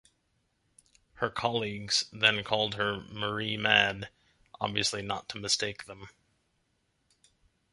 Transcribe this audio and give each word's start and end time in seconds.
Her 1.13 1.29
colleagues 1.29 2.05
then 2.11 2.43
called 2.43 2.73
her 2.73 3.01
Marie 3.11 3.55
Mad 3.55 4.09
obviously 4.59 5.03
not 5.03 5.29
to 5.29 5.39
mistake 5.39 5.85
them. 5.85 6.09